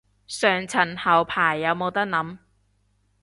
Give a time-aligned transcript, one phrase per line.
[0.25, 2.39] 上層後排有冇得諗